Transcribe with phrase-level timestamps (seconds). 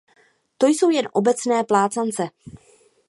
[0.57, 2.29] To jsou jen obecné plácance.